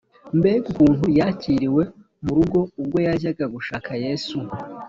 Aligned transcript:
Mbega 0.37 0.65
ukuntu 0.73 1.05
yakiriwe 1.19 1.83
mu 2.23 2.31
rugo! 2.37 2.59
Ubwo 2.81 2.97
yajyaga 3.07 3.45
gushaka 3.55 3.91
Yesu, 4.03 4.37